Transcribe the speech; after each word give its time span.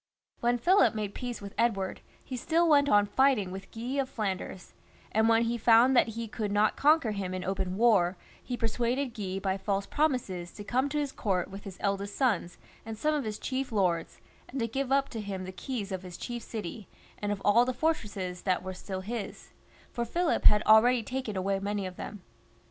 When 0.39 0.57
Philip 0.57 0.95
made 0.95 1.13
peace 1.13 1.43
with 1.43 1.53
Edward, 1.59 2.01
he 2.25 2.35
still 2.35 2.67
went 2.67 2.89
on 2.89 3.05
fighting 3.05 3.51
with 3.51 3.69
Guy 3.71 3.99
of 4.01 4.09
Flanders, 4.09 4.73
and 5.11 5.29
when 5.29 5.43
he 5.43 5.59
found 5.59 5.95
that 5.95 6.07
he 6.17 6.27
could 6.27 6.51
not 6.51 6.75
conquer 6.75 7.11
him 7.11 7.35
in 7.35 7.43
open 7.43 7.77
war, 7.77 8.17
he 8.41 8.57
persuaded 8.57 9.13
Guy 9.13 9.37
by 9.37 9.59
false 9.59 9.85
promises 9.85 10.51
to 10.53 10.63
come 10.63 10.89
to 10.89 10.97
his 10.97 11.11
court 11.11 11.51
with 11.51 11.65
his 11.65 11.77
eldest 11.81 12.15
sons 12.15 12.57
and 12.83 12.97
some 12.97 13.13
of 13.13 13.25
his 13.25 13.37
chief 13.37 13.71
lords, 13.71 14.19
and 14.49 14.59
to 14.59 14.67
give 14.67 14.91
up 14.91 15.07
to 15.09 15.21
him 15.21 15.43
the 15.43 15.51
keys 15.51 15.91
of 15.91 16.01
his 16.01 16.17
chief 16.17 16.41
city, 16.41 16.87
and 17.19 17.31
of 17.31 17.39
all 17.45 17.63
the 17.63 17.71
fortresses 17.71 18.41
that 18.41 18.63
were 18.63 18.73
still 18.73 19.01
his; 19.01 19.51
for 19.91 20.03
Philip 20.03 20.45
had 20.45 20.63
already 20.63 21.03
taken 21.03 21.37
away 21.37 21.59
many 21.59 21.85
of 21.85 21.97
them. 21.97 22.23